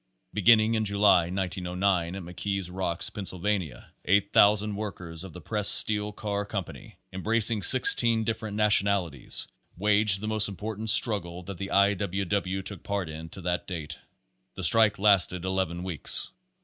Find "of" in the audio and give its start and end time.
5.23-5.31